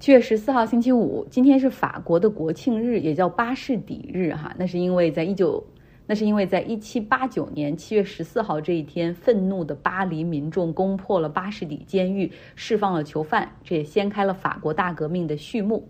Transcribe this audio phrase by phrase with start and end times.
[0.00, 4.50] 七月十四号星期五，今天是法国的国庆日，也叫巴士底日哈。
[4.56, 5.62] 那是因为在一九，
[6.06, 15.86] 那是因为在一七八九年七月十四号这一天，愤怒的巴黎民众攻破了巴士底监狱，释放了囚犯，这也掀开了法国大革命的序幕。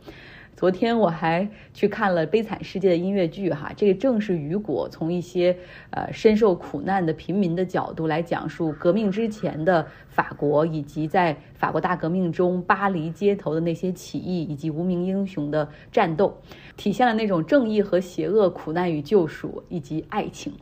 [0.57, 5.57] 昨天我还去看了《悲惨世界》的音乐剧，哈，这个正是雨果从一些
[5.91, 16.37] 呃深受苦难的平民的角度来讲述革命之前的法国，以及在法国大革命中巴黎街头的那些起义以及无名英雄的战斗，
[16.77, 20.53] 体现了那种正义和邪恶、苦难与救赎以及爱情。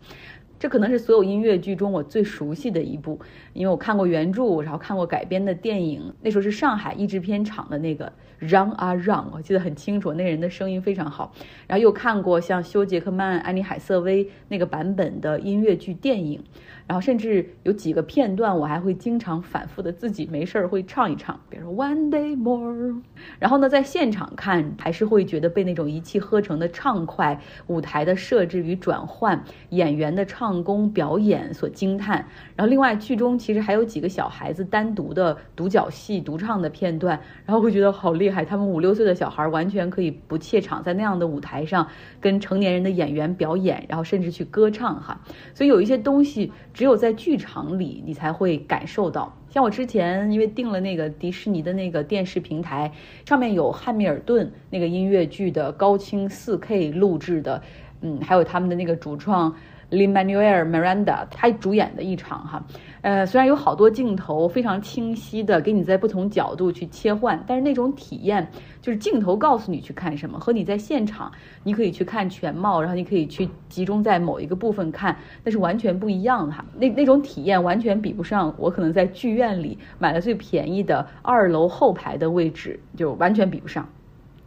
[0.58, 3.20] 这可能是所有音乐剧中我最熟悉的一部，
[3.52, 6.12] 因为我看过原著，然后看过改编的电影。
[6.20, 11.32] 那时候是上海译制片厂的那个让啊让，我记得很清楚，那人的声音非常好。
[11.66, 16.42] 然后又看过像休·杰克曼、安妮·海瑟薇那个版本的音乐剧电影。
[16.88, 23.02] 然后甚至有几个片段，我还会经常反复的自己没事儿会唱一唱，比如说 One Day More。
[23.38, 32.26] 然后呢，在现场看还是会觉得被那种一气呵成的畅快、舞台的设置与转换、演员的唱功表演所惊叹。
[32.56, 41.86] 然后另外剧中其实还有几个小孩子单独的独角戏、独唱的片段，然后会觉得好厉害，他们五六岁的小孩完全可以不怯场，在那样的舞台上
[42.18, 45.20] 跟成年人的演员表演，然后甚至去歌唱哈。
[45.52, 46.50] 所以有一些东西。
[46.78, 49.36] 只有在剧场里，你才会感受到。
[49.50, 52.92] 像我之前因为订了那个迪士尼的那个电视平台，
[53.26, 57.60] 上面有汉密尔顿那个音乐剧的高清 4K 录制的，
[58.02, 59.52] 嗯，还有他们的那个主创。
[59.90, 62.64] Lin Manuel Miranda，他主演的一场哈，
[63.08, 68.46] 呃，虽然有好多镜头非常清晰的给你在不同角度去切换，但是那种体验
[68.82, 71.32] 就是镜头告诉你去看什么，和你在现场
[71.64, 76.62] 你可以去看全貌，然后你可以去集中在某一个部分看，那是完全不一样的哈。
[76.78, 83.88] 那那种体验完全比不上我可能在剧院里买了最便宜的二楼后排的位置，就完全比不上。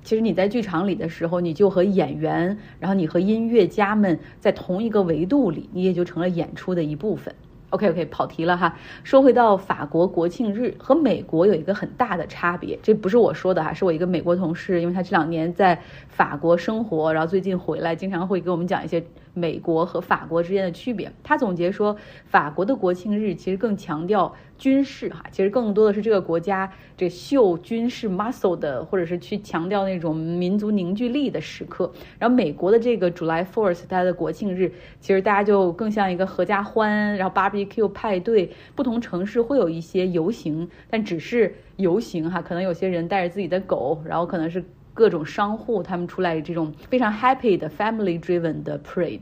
[0.04, 7.34] 其实你在剧场里的时候，你就和演员，然后你和音乐家们在同一个维度里，你也就成了演出的一部分。
[7.72, 8.74] OK OK，跑题了哈。
[9.04, 19.04] 说回到法国国庆日和美国有一个很大的差别，这不是我说的哈，是我一个美国同事，因为他这两年在法国生活，然后最近回来，经常会给我们讲一些。
[19.34, 31.92] 美国和法国之间的区别，他总结说，法国的国庆日其实更强调军事哈，其实更多的是这个国家这秀军事 muscle 的，或者是去强调那种民族凝聚力的时刻。
[32.20, 44.64] 然后美国的这个 July Fourth，它的国庆日，其实大家就更像一个合家欢，然后 barbecue 派对，不同城市会有一些游行，但只是游行哈，可能有些人带着自己的狗，然后可能是。
[45.02, 49.22] 各种商户，他们出来这种非常 happy 的 family driven 的 parade。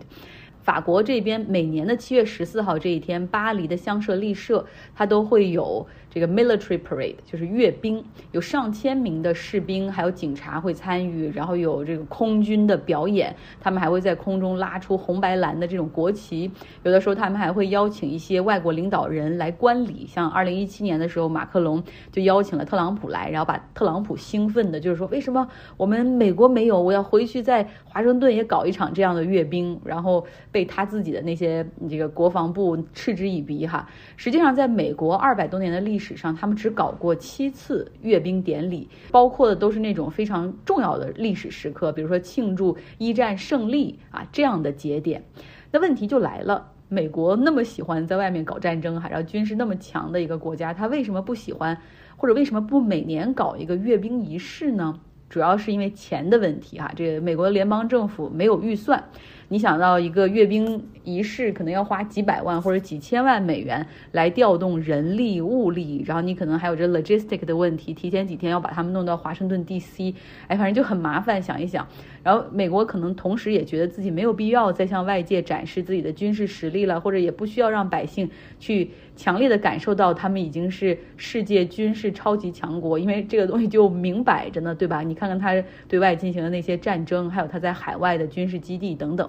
[0.62, 4.66] 法国这边每年的七月十四号这一天，巴黎的香榭丽舍
[4.96, 5.88] 它都会有。
[6.12, 16.50] 这个 military parade 就是阅兵，有上千名的士兵还有警察会参与，然后有这个空军的表演，他们还会在空中拉出红白蓝的这种国旗，
[16.82, 33.88] 有的时候他们还会邀请一些外国领导人来观礼，像二零一七年的时候，马克龙就邀请了特朗普来，然后把特朗普兴奋的，就是说为什么我们美国没有，我要回去在华盛顿也搞一场这样的阅兵，然后被他自己的那些这个国防部嗤之以鼻哈。
[34.18, 45.24] 实际上，在美国二百多年的历史上，他们只搞过七次阅兵典礼，包括的都是那种非常重要的历史时刻，比如说庆祝一战胜利啊这样的节点。
[45.72, 51.78] 那问题就来了，美国那么喜欢在外面搞战争，哈然后军事那么强的一个国家，他为什么不喜欢，
[52.18, 55.00] 或者为什么不每年搞一个阅兵仪式呢？
[55.30, 59.04] 主要是因为钱的问题哈，这个美国的联邦政府没有预算。
[59.52, 70.14] 你想到一个阅兵仪式，可能要花几百万或者几千万美元来调动人力物力，然后你可能还有这 logistic 的问题，提前几天要把他们弄到华盛顿 D.C.，
[70.48, 71.42] 哎，反正就很麻烦。
[71.42, 71.88] 想一想，
[72.22, 78.30] 然后美国可能同时也觉得自己没有必要再向外界展示自己的军事实力了，或者也不需要让百姓
[78.60, 85.02] 去强烈的感受到他们已经是世界军事超级强国，因为这个东西就明摆着呢，对吧？
[85.02, 85.56] 你看看他
[85.88, 89.28] 对外进行的那些战争，还有他在海外的军事基地等等。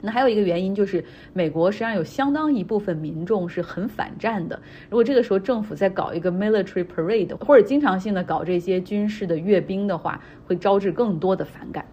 [0.00, 4.60] 那还有一个原因就是，美国实际上有相当一部分民众是很反战的。
[4.90, 11.84] 如果这个时候政府在搞一个 military parade，或者经常性的搞这些军事的阅兵的话，会招致更多的反感。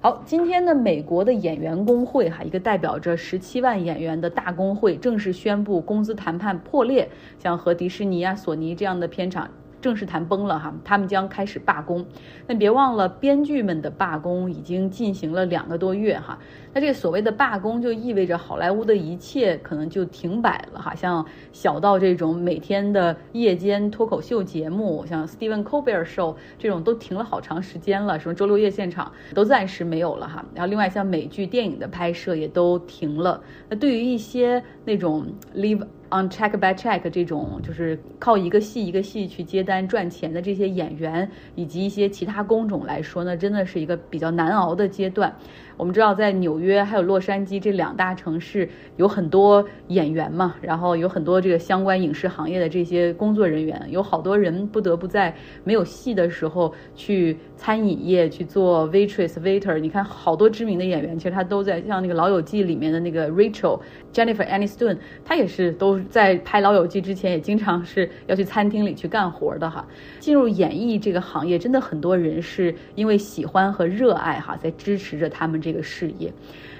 [0.00, 7.08] 好，今天呢，美国的演员工会哈，一个代表着十七万演员的大工会正式宣布工资谈判破裂，
[7.38, 9.50] 像和迪士尼啊、索尼这样的片场。
[9.82, 12.04] 正式谈崩了哈，他们将开始罢工。
[12.46, 16.38] 那别忘了，编剧们的罢工已经进行了两个多月哈。
[16.72, 20.94] 那这个所谓的罢工，就意味着好莱坞的一切可能就停摆了哈。
[20.94, 30.44] 像小到这种每天的夜间脱口秀节目，像 Stephen Colbert Show 这种都停了好长时间了，什么周六夜现场都暂时没有了哈。
[30.54, 33.42] 然后另外像美剧、电影的拍摄也都停了。
[33.68, 45.34] 那对于一些那种 live on check by check 这种就是靠一个戏一个戏去接单赚钱的这些演员以及一些其他工种来说呢，真的是一个比较难熬的阶段。
[45.76, 55.34] 我们知道，在纽约还有洛杉矶这两大城市有很多演员嘛，然后有很多这个相关影视行业的这些工作人员，有好多人不得不在
[55.64, 59.78] 没有戏的时候去餐饮业去做 waitress waiter。
[59.78, 63.80] 你看，好多知名的演员，其实他都在像那个《老友记》里面的那个 Rachel
[64.12, 69.82] Jennifer Aniston，她也是都在拍《老友记》之前，也经常是要去餐厅里去干活的哈。
[70.18, 75.70] 进入演艺这个行业，真的很多人是因为喜欢和热爱哈，在支持着他们这。
[75.70, 76.32] 这个事业，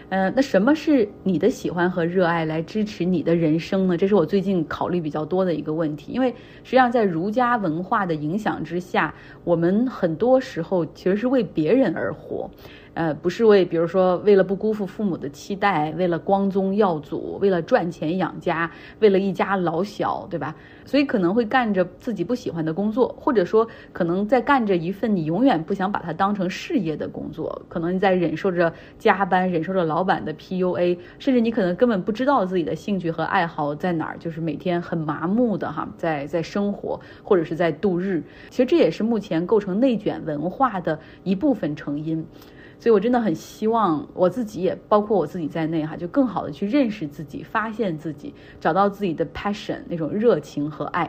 [0.09, 3.97] 呃，那什么是你的喜欢和热爱来支持你的人生呢？
[3.97, 6.11] 这是我最近考虑比较多的一个问题。
[6.11, 6.29] 因为
[6.65, 12.50] 实际上在儒家文化的影响之下，我们很多时候其实是为别人而活。
[12.94, 20.54] 呃，不是为，比如说为了不辜负父母的期待，为了光宗耀祖，为了赚钱养家，为了一家老小，对吧？
[20.84, 38.20] 所以可能会干着自己不喜欢的工作，或者说可能在干着一份你永远不想把它当成事业的工作，可能你在忍受着加班，忍受着老板的 PUA，甚至你可能根本不知道自己的兴趣和爱好在哪儿，就是每天很麻木的哈，在在生活或者是在度日。
[38.50, 42.26] 其实这也是目前构成内卷文化的一部分成因。
[42.81, 51.09] 所以，我真的很希望我自己也包括我自己在内哈，就更好的去认识自己，发现自己，找到自己的 passion 那种热情和爱。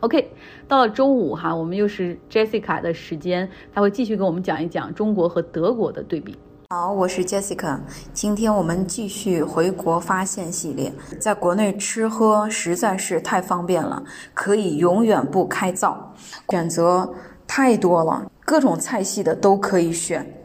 [0.00, 0.30] OK，
[0.66, 6.34] 到了周五哈，我们又是 Jessica 的时间，他会继续跟我们讲一讲中国和德国的对比。
[6.70, 7.78] 好，我是 Jessica，
[8.12, 10.92] 今天我们继续回国发现系列。
[11.20, 14.02] 在国内吃喝实在是太方便了，
[14.34, 16.12] 可以永远不开灶，
[16.48, 17.08] 选择
[17.46, 20.35] 太多了，各种菜系的都可以选。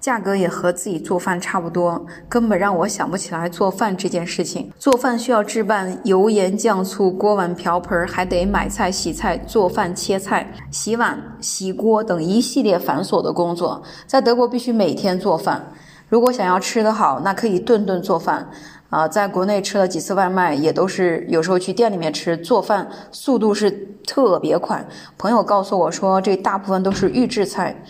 [0.00, 4.72] 价格也和自己做饭差不多，根本让我想不起来做饭这件事情。
[4.78, 13.82] 做饭需要置办油盐酱醋、锅碗瓢盆，还得买菜、洗菜、做饭、切菜、洗碗、洗锅等一系列繁琐的工作。
[14.06, 15.72] 在德国必须每天做饭，
[16.08, 18.48] 如果想要吃得好，那可以顿顿做饭。
[18.90, 23.70] 啊，在国内吃了几次外卖，也都是有时候去店里面吃，做饭速度是
[24.06, 24.82] 特别快。
[25.18, 27.84] 朋友告诉我说，这大部分都是预制菜。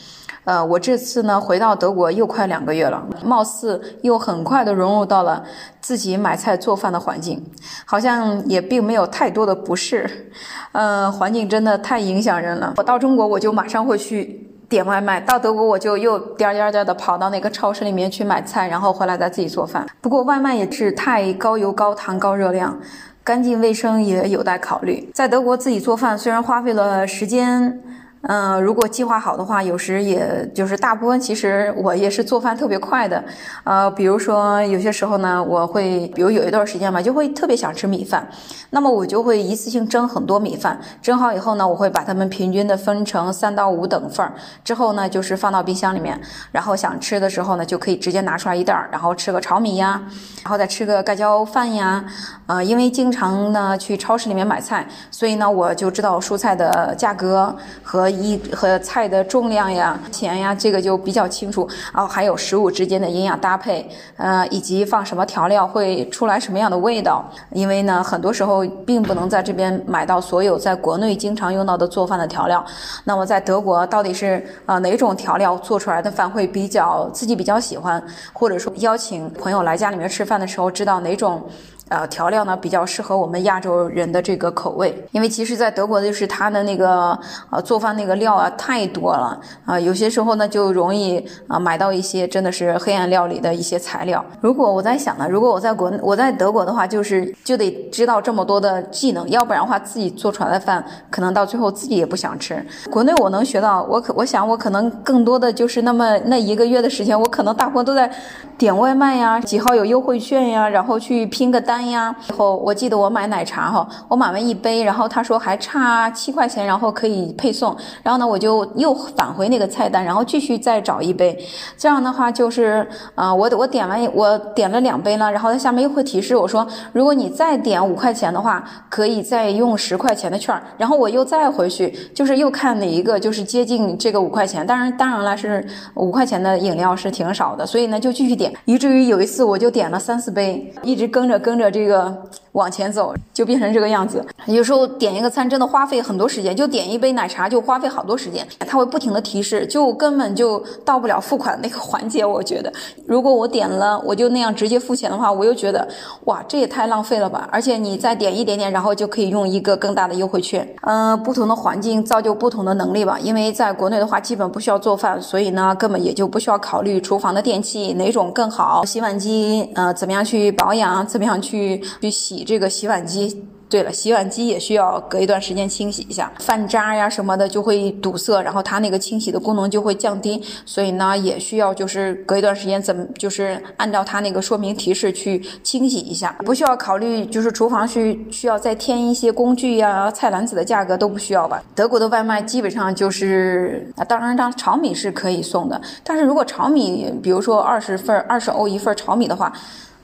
[0.48, 5.44] 呃，我这次呢回到德国又快两个月了，貌似又很快的融入到了
[5.78, 7.44] 自己买菜做饭的环境，
[7.84, 10.30] 好像也并没有太多的不适。
[10.72, 12.72] 呃，环境真的太影响人了。
[12.78, 19.86] 我到中国我就马上会去点外卖，到德国我就又颠颠颠的跑到那个超市里面去买菜，然后回来再自己做饭。
[20.00, 22.74] 不过外卖也是太高油、高糖、高热量，
[23.22, 25.10] 干净卫生也有待考虑。
[25.12, 27.82] 在德国自己做饭虽然花费了时间。
[28.22, 33.22] 嗯，如果计划好的话，有时也就是大部分，其实我也是做饭特别快的。
[33.62, 38.28] 呃，比如说有些时候呢，我会，比如有一段时间嘛，就会特别想吃米饭，
[38.70, 44.32] 那么我就会一次性蒸很多米饭，蒸好以后呢，我会把它们平均的分成三到五等份儿，
[44.64, 46.20] 之后呢，就是放到冰箱里面，
[46.50, 50.02] 然后想吃的时候呢，就可以直接拿出来一袋儿，然后吃个炒米呀，
[50.42, 52.04] 然后再吃个盖浇饭呀。
[52.46, 58.07] 呃，因为经常呢去超市里面买菜，所以呢我就知道蔬菜的价格和。
[58.10, 61.68] 一和菜的重量呀、钱呀，这个就比较清楚。
[61.92, 67.24] 然后还有食物之间的营养搭配，呃，以及放什么调料会出来什么样的味道。
[67.52, 72.64] 因为呢，很多时候并不能在这边买到所有在国内经常用到的做饭的调料。
[73.04, 81.42] 那么在德国到底是啊哪种调料做出来的饭会比较自己比较喜欢，或者说邀请朋友来家里面吃饭的时候，知道哪种？
[81.88, 87.18] 呃，调料呢比较适合我们亚洲人的这个口味，因为其实，在德国就是它的那个
[87.50, 94.22] 呃做饭那个料啊太多了啊，有些时候呢就容易啊买到一些真的是黑暗料理的一些材料。
[94.42, 102.62] 如果我在想呢，如果我在国我在德国的话，就是就得知道这么多的技能，要不然的话自己做出来的饭可能到最后自己也不想吃。
[102.90, 108.10] 国内我能学到，我可我想我可能更多的就是那么那一个月的时间，我可能大部分都在
[108.58, 111.77] 点外卖呀，几号有优惠券呀，然后去拼个单。
[111.78, 112.14] 单呀。
[112.26, 117.76] 然后我记得我买奶茶哈，我买完一杯，然后他说还差七块钱，然后可以配送。
[118.02, 121.38] 然后呢，我就又返回那个菜单，然后继续再找一杯。
[121.76, 130.60] 这样的话就是啊，我我点完我点了两杯了，然后它下面又会提示我说，如果你再点五块钱的话，可以再用十块钱的券。
[130.76, 134.66] 然后我又再回去，就是又看哪一个就是接近这个五块钱。
[134.66, 142.14] 当然，当然了，是五块钱的饮料是挺少的，所以呢就继续点，以至于有一次我就点了三四杯，一直跟着跟着这个
[142.52, 144.24] 往前走，就变成这个样子。
[144.46, 152.24] 有时候点一个餐真的花费很多时间，就点一杯奶茶就花费好多时间，它会不停的提示，就根本就到不了付款那个环节。
[152.24, 152.72] 我觉得，
[153.06, 155.86] 如果我点了我就那样直接付钱的话，我又觉得
[156.24, 157.48] 哇，这也太浪费了吧！
[157.52, 160.66] 而且你再点一点点，然后就可以用一个更大的优惠券。
[160.82, 163.18] 嗯，不同的环境造就不同的能力吧。
[163.20, 173.44] 因为在国内的话，基本不需要做饭，所以呢，根本也就不需要考虑厨房的电器哪种更好，洗碗机呃怎么样去保养，怎么样去去去洗这个洗碗机。
[173.70, 191.62] 对了，洗碗机也需要隔一段时间清洗一下，饭渣呀什么的就会堵塞，然后它那个清洗的功能就会降低，所以呢也需要就是隔一段时间怎么就是按照它那个说明提示去清洗一下，不需要考虑就是厨房需需要再添一些工具呀、菜篮子的价格都不需要吧。
[191.74, 199.52] 德国的外卖基本上就是，当然当炒米是可以送的，但是如果炒米，比如说二十份二十欧一份炒米的话。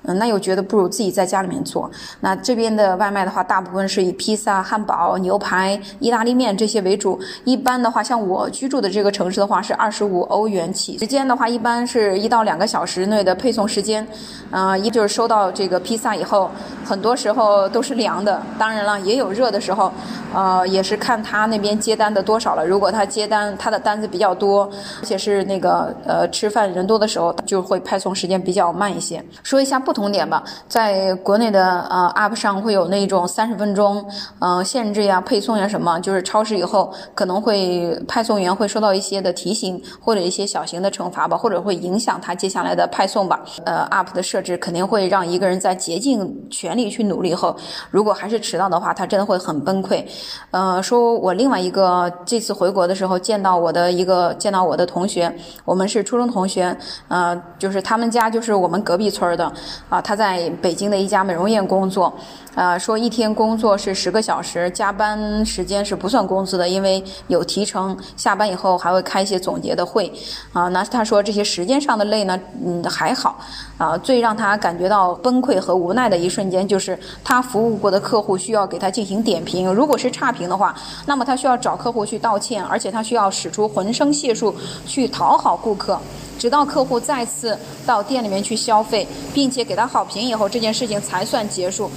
[0.04, 1.90] 嗯，那又觉得不如自己在家里面做。
[2.20, 7.18] 那这边的外卖的话，大部分是以披萨、汉堡、牛排、意大利面这些为主。
[7.44, 10.98] 一般的话，像我居住的这个城市的话，是二十五欧元起。
[10.98, 14.06] 时间的话，一般是一到两个小时内的配送时间。
[14.50, 16.50] 嗯，一就是收到这个披萨以后，
[16.84, 18.40] 很多时候都是凉的。
[18.58, 19.90] 当然了，也有热的时候。
[20.34, 22.66] 呃，也是看他那边接单的多少了。
[22.66, 24.68] 如果他接单，他的单子比较多，
[25.00, 29.24] 而且是那个呃吃饭人多的时候，就会派送时间比较慢一些。
[29.44, 34.04] 说一下不同点吧，在国内的呃 App 上会有那种三十分钟
[34.40, 43.40] 呃限制呀、配送呀什么，就是超时以后可能会派送员会收到一些的提醒或者一些小型的惩罚吧，或者会影响他接下来的派送吧。
[43.64, 47.56] 呃，App 的设置肯定会让一个人在竭尽全力去努力后，
[47.90, 50.04] 如果还是迟到的话，他真的会很崩溃。
[50.50, 55.32] 呃，说我另外一个这次回国的时候见到我的一个见到我的同学，
[55.64, 56.76] 我们是初中同学，
[57.08, 59.52] 呃，就是他们家就是我们隔壁村的，
[59.88, 62.12] 啊，他在北京的一家美容院工作。
[62.54, 67.96] 呃，说一天工作是十个小时，加班时间是不算工资的，因为有提成。
[68.16, 70.12] 下班以后还会开一些总结的会，
[70.52, 73.38] 啊，那他说这些时间上的累呢，嗯，还好。
[73.76, 80.74] 啊，最让他感觉到崩溃和无奈的一瞬间，就是他服务过的客户需要给他进行点评，如果是差评的话，
[81.06, 84.54] 那么他需要找客户去道歉，而且他需要使出浑身解数
[84.86, 85.98] 去讨好顾客，
[86.38, 91.90] 直到客户再次到店里面去消费，并且给他好评以后，这件事情才算结束。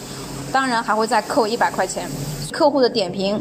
[0.58, 2.10] 当然还会再扣一百块钱，
[2.52, 3.40] 客户的点评。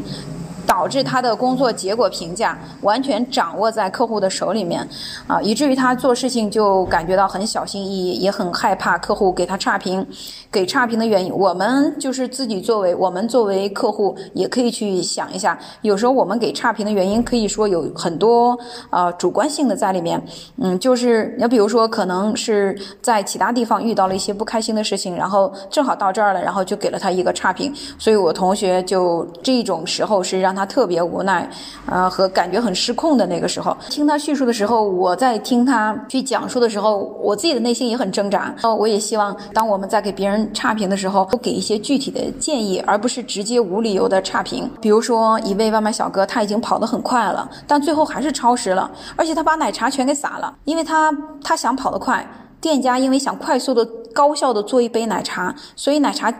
[0.67, 4.85] 导致他的工作结果评价完全掌握在客户的手里面，
[5.25, 10.05] 啊，以至于他做事情就感觉到很小心翼翼，也很害怕客户给他差评。
[10.51, 15.57] 给差评的原因，我们就是自己作为我们作为客户，也可以去想一下。
[15.81, 18.57] 有时候我们给差评的原因，可以说有很多
[18.89, 20.21] 呃主观性的在里面。
[20.57, 27.73] 嗯，就是你比如说，可能是在其他地方遇到了一些不开心的事情，然后正好到这儿了，然后就给了他一个差评。
[27.97, 30.56] 所以我同学就这种时候是让。
[30.57, 31.47] 他特别无奈，
[31.85, 38.53] 呃，和感觉很失控的那个时候，听他叙述的时候，我在听他去讲述的时候，我自己的内心也很挣扎。
[38.63, 44.67] 哦，我也希望，当我们在给别人差评的时候，都给一些具体的建议，而不是直接无理由的差评。
[44.81, 52.27] 比如说，一位外卖小哥，他已经跑得很快了，但最后还是超时了，而且他把奶茶全给洒了，因为他他想跑得快，
[52.59, 56.33] 店家因为想快速的、高效的做一杯奶茶，所以奶茶。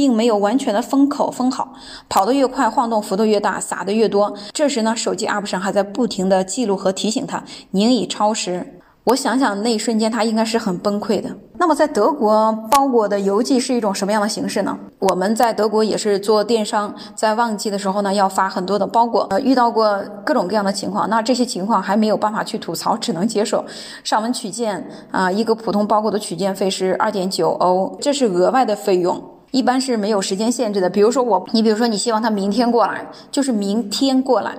[0.00, 1.74] 并没有完全的封口封好，
[2.08, 4.32] 跑得越快，晃动幅度越大，撒的越多。
[4.50, 8.80] 这时呢，手机 App 上还在不停的记录和提醒他，您已超时。
[9.04, 11.28] 我想想，那一瞬间他应该是很崩溃的。
[11.58, 14.78] 那么，在德国包裹的邮寄是一种什么样的形式呢？
[15.00, 21.10] 我们在德国也是做电商，在旺季的时候呢，要发很多的包裹，呃，遇到过各种各样的情况。
[21.10, 23.62] 那这些情况还没有办法去吐槽，只能接受。
[24.02, 29.22] 上门取件啊，一个普通包裹的取件费是二点九欧，这是额外的费用。
[29.50, 34.56] 一般是没有时间限制的，比如说我，你比如说你希望他明天过来，就是明天过来，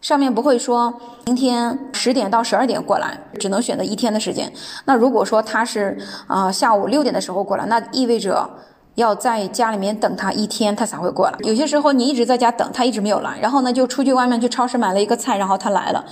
[0.00, 0.94] 上面不会说
[1.26, 4.52] 明天十点到十二点过来，只能选择一天的时间。
[4.84, 8.48] 那如果说他是啊下午六点的时候过来，那意味着
[8.94, 11.38] 要在家里面等他一天，他才会过来。
[11.40, 16.04] 有些时候你一直在家等他，一直没有来，然后呢就出去外面去超市买了一个菜，然后他来了，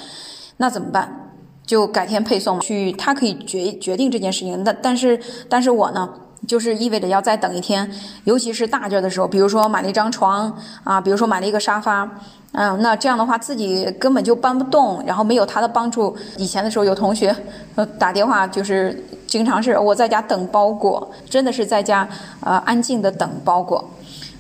[0.57, 1.33] 那怎么办？
[1.65, 4.63] 就改天配送去，他可以决决定这件事情。
[4.65, 6.09] 但但是但是我呢？
[6.47, 7.91] 就是意味着要再等一天，
[8.25, 12.09] 尤其是大件的时候，比如说买了一张床啊，比如说买了一个沙发，
[12.53, 16.17] 嗯，那这样的话自己根本就搬不动，然后没有他的帮助。
[16.37, 17.35] 以前的时候有同学
[17.75, 22.09] 呃打电话，就是经常是我在家等包裹，真的是在家
[22.41, 23.85] 呃安静的等包裹。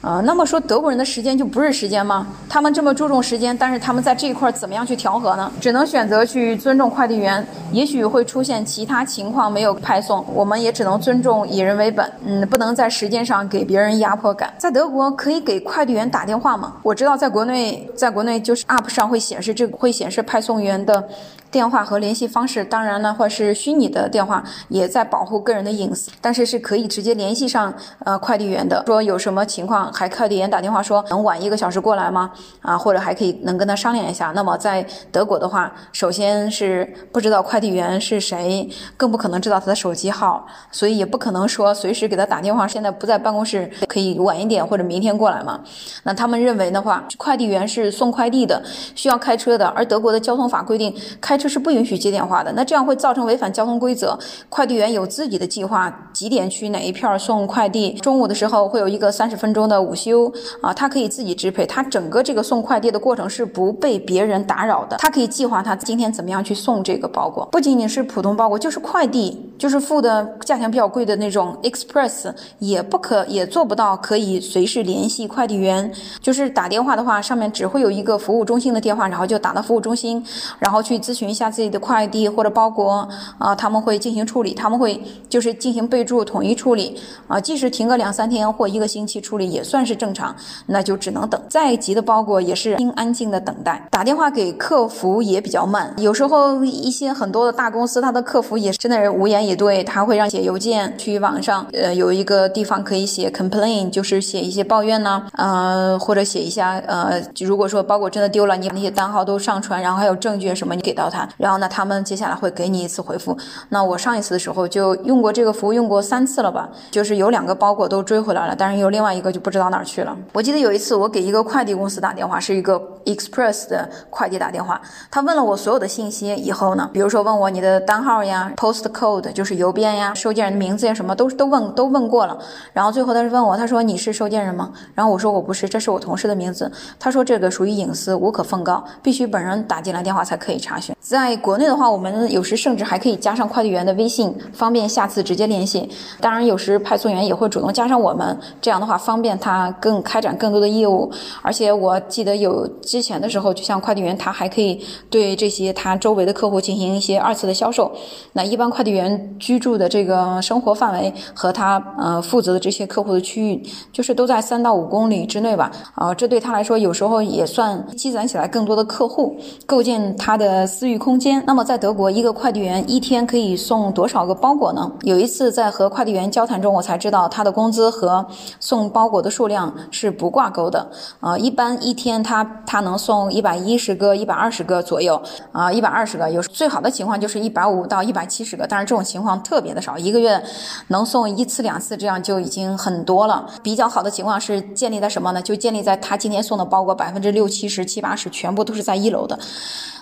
[0.03, 2.26] 呃，那么说德国人的时间就不是时间吗？
[2.49, 5.50] 他们这么注重时间，但是他们在这一块怎么样去调和呢？
[5.61, 14.53] 只能选择去尊重快递员，也许会出现其他情况没有派送，我们也只能尊重以人为本，嗯，不能在时间上给别人压迫感。
[14.59, 16.75] 在德国可以给快递员打电话吗？
[16.85, 21.09] 我知道在国内，在国内就是 App 上会显示这个会显示派送员的。
[21.50, 27.73] 电话和联系方式，当然呢，或是虚拟的电话，也在保护个人的隐私，但是是可以直接联系上
[28.05, 28.83] 呃快递员的。
[28.87, 32.31] 说有什么情况，还快递员打电话说能晚一个小时过来吗？
[32.61, 34.33] 啊，或者还可以能跟他商量一下。
[34.35, 42.69] 那么在德国的话，首先是不知道快递员是谁，更不可能知道他的手机号，所以也不可能说随时给他打电话。
[42.69, 45.61] 现在不在办公室，可以晚一点或者明天过来嘛？
[46.03, 48.62] 那他们认为的话，快递员是送快递的，
[48.95, 51.46] 需要开车的，而德国的交通法规定开车。
[51.49, 54.19] 是不允许接电话的，那这样会造成违反交通规则。
[54.49, 57.93] 快递员有自己的计划，几点去哪一片送快递？
[57.95, 61.67] 中午的时候会有一个三十分钟的午休啊，他可以自己支配。
[61.67, 64.97] 他整个这个送快递的过程是不被别人打扰的。
[64.97, 67.45] 他可以计划他今天怎么样去送这个包裹。
[67.53, 75.93] 不仅仅是普通包裹，就是快递，就是付的价钱比较贵的那种 express，也不可也做不到可以随时联系快递员。
[76.23, 80.25] 就是打电话的话，上面只会有一个服务中心的电话，然后就打到服务中心，
[80.59, 81.25] 然后去咨询。
[81.28, 87.40] 一下自己的快递或者包裹啊，他们会进行处理，他们会就是进行备注，统一处理啊。
[87.40, 90.35] 即使停个两三天或一个星期处理也算是正常，
[90.66, 91.40] 那就只能等。
[91.49, 93.87] 再急的包裹也是应安静的等待。
[93.90, 111.15] 打电话给客服也比较慢，有时候一些很多的大公司，它的客服也是真的是无言以对，他会让写邮件去网上，呃，有一个地方可以写 complain，就是写一些抱怨呢，呃，或者写一下，呃，如果说包裹真的丢了，你把那些单号都上传，然后还有证据什么，你给到他。
[111.37, 113.37] 然后呢，他们接下来会给你一次回复。
[113.68, 116.68] 那我上一次的时候就用过这个服务，用过三次了吧？
[116.90, 120.16] 就是有两个包裹都追回来了，但是有另外一个就不知道哪儿去了。
[120.32, 124.80] 我记得有一次我给一个快递公司打电话，是一个 Express 的快递打电话，
[125.11, 132.37] 他问了我所有的信息以后呢，比如说问我你的单号呀、Post Code 就是邮编呀、收件人的名字呀什么，都都问都问过了。
[132.73, 134.73] 然后最后他是问我，他说你是收件人吗？
[134.94, 136.70] 然后我说我不是，这是我同事的名字。
[136.99, 140.94] 他说这个属于隐私，无可奉告，必须本人打进来电话才可以查询。
[141.09, 145.88] 在国内的话，我们有时甚至还可以加上快递员的微信，方便下次直接联系。
[146.21, 151.09] 当然，有时派送员也会主动加上我们，这样的话方便他更开展更多的业务。
[151.42, 157.92] 而且我记得有之前的时候，就像快递员，他还可以对这些他周围的客户进行一些二次的销售。
[158.33, 165.71] 那一般快递员居住的这个生活范围和他呃负责的这些客户的区域，就是都在三到五公里之内吧。
[165.95, 170.95] 啊，这对他来说有时候也算积攒起来更多的客户，构建他的私域。
[170.98, 171.42] 空间。
[171.46, 174.90] 那么在德国，一个快递员一天可以送多少个包裹呢？
[175.02, 178.26] 有一次在和快递员交谈中，我才知道他的工资和
[178.61, 180.90] 送包裹的数量是不挂钩的。
[181.20, 185.20] 啊，一般一天他他能送一百一十个、一百二十个左右。
[185.52, 190.42] 啊，一百二十个有最好的情况就是一百五到一百七十个，但是这种情况特别的少，一个月
[190.88, 193.46] 能送一次两次，这样就已经很多了。
[193.62, 195.42] 比较好的情况是建立在什么呢？
[195.42, 199.38] 就建立在他今天送的包裹百分之六七十、七八十全部都是在一楼的。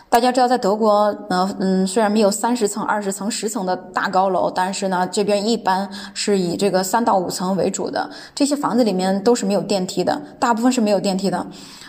[0.09, 8.09] 大家知道，在德国，呃，嗯，虽然没有三十层、二十层、十层的大高楼，但是呢，这边一般是以这个三到五层为主的。
[8.33, 11.45] 这些房子里面都是没有电梯的，大部分是没有电梯的。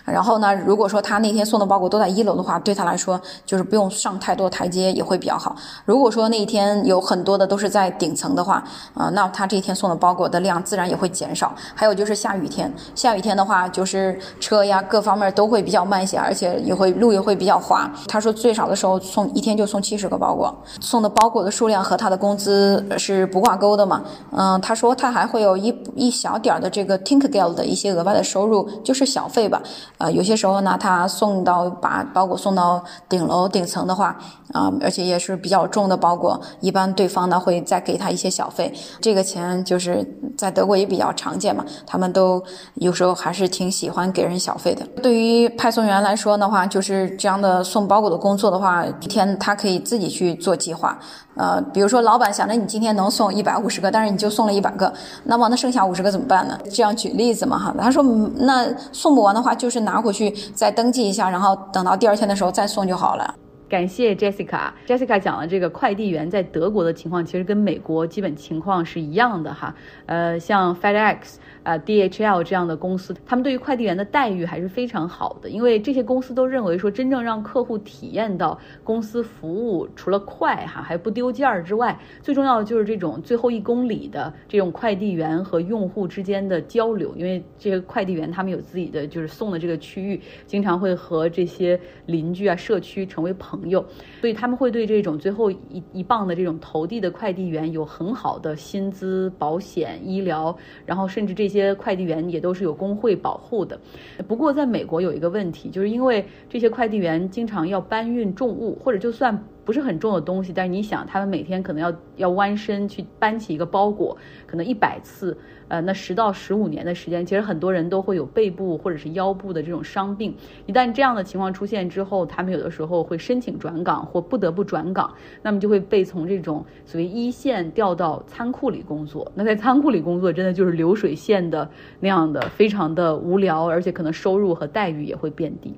[0.05, 5.55] 然后呢，如果说他那天送的包裹都在一楼的话，对他来说就是不用上太多台阶，也会比较好。
[5.83, 11.53] 如果说那一天有很多的都是在顶层的话，啊，那他这一天送的包裹的量自然也会减少。
[11.73, 17.89] 还有就是下雨天，下雨天的话，就是车呀各方面都会比较慢一些，而且也会路也会比较滑。
[18.07, 24.03] 他说最少的时候送一天就送七十个包裹，送的包裹的数量和他的工资是不挂钩的嘛？
[24.31, 29.61] 嗯，他说他还会有一一小点的这个 Tinkgeld 的一些额外的收入，就是小费吧。
[29.97, 34.17] 啊，有些时候呢，他送到把包裹送到顶楼顶层的话，
[34.53, 40.05] 啊，而且也是比较重的包裹，一般对方呢会再给他一些小费，这个钱就是
[40.37, 42.41] 在德国也比较常见嘛，他们都
[42.75, 44.85] 有时候还是挺喜欢给人小费的。
[45.01, 50.99] 对于派送员来说的话，就是这样的送包包裹的工作的话，一天他可以自己去做计划。
[51.37, 56.59] 呃，比如说老板想着你今天能送一百五十个，但是你就送了一百个，那么那剩下五十个怎么办呢？
[56.69, 57.73] 这样举例子嘛哈。
[57.79, 58.03] 他说
[58.35, 63.33] 那送不完的话，就是拿回去再登记一下，然后等到第二天的时候再送就好了。
[63.67, 64.71] 感谢 Jessica。
[64.85, 69.75] Jessica 讲了这个快递员在德国的情况，其实跟美国基本情况是一样的哈。
[70.05, 71.35] 呃，像 FedEx。
[71.65, 93.83] 啊，DHL 这样的公司，他们对于快递员的待遇还是非常好的，因为这些公司都认为说，真正让客户体验到公司服务除了快哈还不丢件儿之外，最重要的就是这种最后一公里的这种快递员和用户之间的交流，因为这些快递员他们有自己的就是送的这个区域，经常会和这些邻居啊、社区成为朋朋友，
[94.21, 101.45] 所以他们会对这种最后一一棒的这种投递的快递员有很好的薪资、保险、医疗，然后甚至这。
[101.55, 103.79] 些快递员也都是有工会保护的，
[104.27, 109.41] 不过在美国有一个问题，就是因为这些快递员经常要搬运重物，或者就算。
[109.65, 115.35] 不是很重的东西，但是你想，他们每天可能要要弯身去搬起一个包裹，可能一百次，
[115.67, 120.35] 呃，那十到十五年的时间，其实很多人都会有背部或者是腰部的这种伤病。
[120.67, 129.31] 一旦这样的情况出现之后，他们有的时候会申请转岗或不得不转岗，那么就会被从这种所谓一线调到仓库里工作。
[129.33, 131.67] 那在仓库里工作，真的就是流水线的
[131.99, 135.73] 那样的，非常的无聊，而且可能收入和待遇也会变低。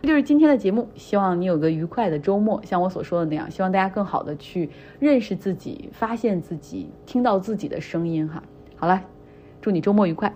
[0.00, 2.62] 这就是今天的节目，希望你有个愉快的周末。
[2.64, 8.42] 像我所说的那样，希望大家更好的去认识自己，发现自己，听到自己的声音哈。
[8.76, 9.02] 好了，
[9.60, 10.32] 祝你周末愉快。